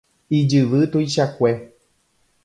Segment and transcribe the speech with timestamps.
[0.37, 1.51] Ijyvy tuichakue.